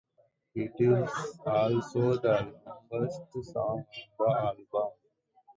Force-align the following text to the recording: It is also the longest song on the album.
It 0.55 0.71
is 0.79 1.07
also 1.45 2.17
the 2.19 2.51
longest 2.91 3.53
song 3.53 3.85
on 4.17 4.17
the 4.57 4.67
album. 4.75 4.91